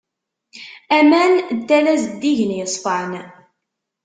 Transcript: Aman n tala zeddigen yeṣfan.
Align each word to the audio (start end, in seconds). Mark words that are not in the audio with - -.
Aman 0.97 1.33
n 1.55 1.59
tala 1.67 1.93
zeddigen 2.03 2.55
yeṣfan. 2.57 3.11